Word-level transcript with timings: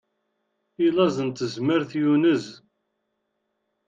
I 0.85 0.87
laẓ 0.95 1.15
n 1.27 1.29
tezmert 1.31 1.91
yunez. 2.01 2.45